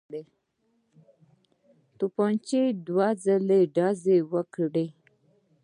[1.97, 4.85] توپچي دوه ځلي ډزې وکړې.